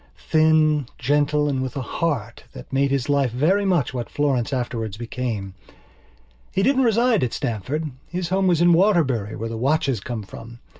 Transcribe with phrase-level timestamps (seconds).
[0.31, 4.97] Thin, gentle, and with a "heart" that made his life very much what Florence's afterwards
[4.97, 5.53] became.
[6.51, 10.57] He didn't reside at Stamford; his home was in Waterbury where the watches come from.